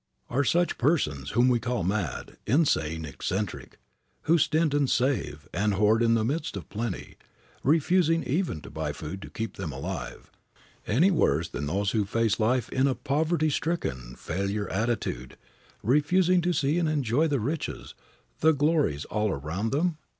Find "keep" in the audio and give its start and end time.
9.29-9.57